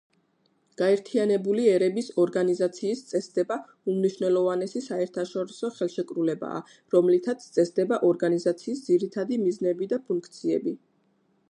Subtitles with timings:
[0.81, 3.59] გაერთიანებული ერების ორგანიზაციის წესდება
[3.93, 6.65] უმნიშვნელოვანესი საერთაშორისო ხელშეკრულებაა,
[6.97, 10.79] რომლითაც წესდება ორგანიზაციის ძირითადი მიზნები და ფუნქციები.